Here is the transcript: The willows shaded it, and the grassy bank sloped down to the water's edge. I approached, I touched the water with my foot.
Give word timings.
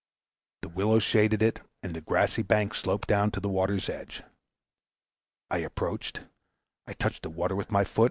The 0.63 0.69
willows 0.69 1.03
shaded 1.03 1.43
it, 1.43 1.59
and 1.83 1.95
the 1.95 2.01
grassy 2.01 2.41
bank 2.41 2.73
sloped 2.73 3.07
down 3.07 3.29
to 3.33 3.39
the 3.39 3.47
water's 3.49 3.87
edge. 3.87 4.23
I 5.51 5.59
approached, 5.59 6.21
I 6.87 6.93
touched 6.93 7.21
the 7.21 7.29
water 7.29 7.55
with 7.55 7.69
my 7.71 7.83
foot. 7.83 7.99